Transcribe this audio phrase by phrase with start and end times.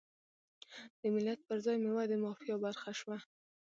[0.99, 3.17] د ملت پر ځای میوه د مافیا برخه شوه.